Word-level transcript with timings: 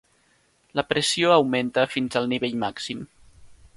La 0.79 0.83
pressió 0.93 1.35
augmenta 1.35 1.85
fins 1.97 2.17
al 2.21 2.29
nivell 2.33 2.57
màxim. 2.65 3.05